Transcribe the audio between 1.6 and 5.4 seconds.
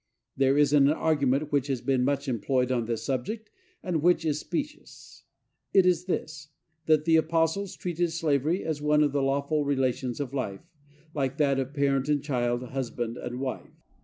has been much employed on this subject, and which is specious.